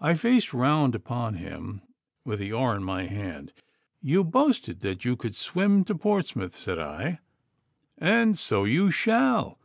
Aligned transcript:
I 0.00 0.14
faced 0.14 0.54
round 0.54 0.94
upon 0.94 1.34
him 1.34 1.82
with 2.24 2.38
the 2.38 2.52
oar 2.54 2.74
in 2.74 2.82
my 2.82 3.04
hand. 3.06 3.52
'You 4.00 4.24
boasted 4.24 4.80
that 4.80 5.04
you 5.04 5.14
could 5.14 5.36
swim 5.36 5.84
to 5.84 5.94
Portsmouth,' 5.94 6.56
said 6.56 6.78
I, 6.78 7.18
'and 7.98 8.38
so 8.38 8.64
you 8.64 8.90
shall. 8.90 9.58